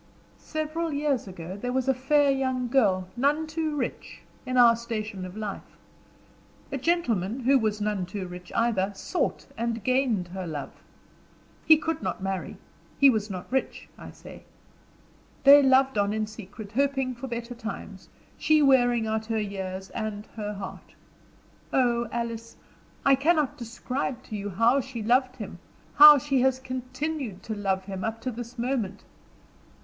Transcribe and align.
"Several 0.39 0.91
years 0.91 1.27
ago 1.27 1.55
there 1.55 1.71
was 1.71 1.87
a 1.87 1.93
fair 1.93 2.31
young 2.31 2.69
girl, 2.69 3.07
none 3.15 3.45
too 3.45 3.75
rich, 3.75 4.23
in 4.47 4.57
our 4.57 4.75
station 4.75 5.25
of 5.27 5.37
life. 5.37 5.77
A 6.71 6.77
gentleman, 6.79 7.41
who 7.41 7.59
was 7.59 7.79
none 7.79 8.07
too 8.07 8.27
rich 8.27 8.51
either, 8.55 8.93
sought 8.95 9.45
and 9.55 9.83
gained 9.83 10.29
her 10.29 10.47
love. 10.47 10.71
He 11.67 11.77
could 11.77 12.01
not 12.01 12.19
marry; 12.19 12.57
he 12.97 13.11
was 13.11 13.29
not 13.29 13.45
rich, 13.51 13.89
I 13.95 14.09
say. 14.09 14.41
They 15.43 15.61
loved 15.61 15.99
on 15.99 16.13
in 16.13 16.25
secret, 16.25 16.71
hoping 16.71 17.13
for 17.13 17.27
better 17.27 17.53
times, 17.53 18.09
she 18.39 18.63
wearing 18.63 19.05
out 19.05 19.27
her 19.27 19.39
years 19.39 19.91
and 19.91 20.25
her 20.35 20.55
heart. 20.55 20.95
Oh, 21.71 22.07
Alice! 22.11 22.55
I 23.05 23.13
cannot 23.13 23.55
describe 23.55 24.23
to 24.23 24.35
you 24.35 24.49
how 24.49 24.81
she 24.81 25.03
loved 25.03 25.35
him 25.35 25.59
how 25.93 26.17
she 26.17 26.41
has 26.41 26.57
continued 26.57 27.43
to 27.43 27.53
love 27.53 27.85
him 27.85 28.03
up 28.03 28.19
to 28.21 28.31
this 28.31 28.57
moment. 28.57 29.03